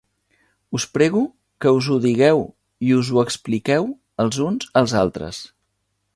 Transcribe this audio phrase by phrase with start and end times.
[0.77, 1.19] Us prego
[1.65, 2.41] que us ho digueu
[2.89, 3.87] i us ho expliqueu
[4.25, 5.45] els uns als altres.